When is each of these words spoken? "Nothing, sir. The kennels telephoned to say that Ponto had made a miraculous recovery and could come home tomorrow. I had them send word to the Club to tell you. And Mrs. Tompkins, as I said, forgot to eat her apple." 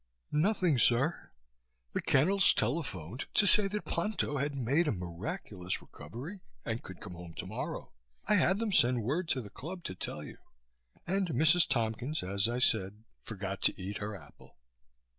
"Nothing, 0.33 0.79
sir. 0.79 1.29
The 1.93 2.01
kennels 2.01 2.55
telephoned 2.55 3.27
to 3.35 3.45
say 3.45 3.67
that 3.67 3.85
Ponto 3.85 4.37
had 4.37 4.55
made 4.55 4.87
a 4.87 4.91
miraculous 4.91 5.79
recovery 5.79 6.39
and 6.65 6.81
could 6.81 6.99
come 6.99 7.13
home 7.13 7.35
tomorrow. 7.35 7.93
I 8.27 8.33
had 8.37 8.57
them 8.57 8.71
send 8.71 9.03
word 9.03 9.27
to 9.29 9.41
the 9.41 9.51
Club 9.51 9.83
to 9.83 9.93
tell 9.93 10.23
you. 10.23 10.39
And 11.05 11.27
Mrs. 11.27 11.67
Tompkins, 11.67 12.23
as 12.23 12.49
I 12.49 12.57
said, 12.57 13.03
forgot 13.21 13.61
to 13.61 13.79
eat 13.79 13.99
her 13.99 14.15
apple." 14.15 14.57